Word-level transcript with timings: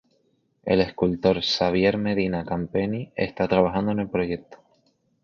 El 0.65 0.81
escultor 0.81 1.43
Xavier 1.43 1.95
Medina 1.99 2.43
Campeny 2.43 3.11
está 3.15 3.47
trabajando 3.47 3.91
en 3.91 3.99
el 3.99 4.09
proyecto. 4.09 4.57